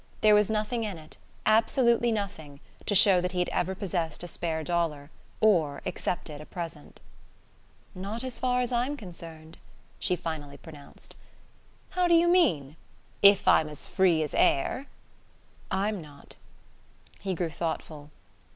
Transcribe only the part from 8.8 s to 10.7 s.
concerned," she finally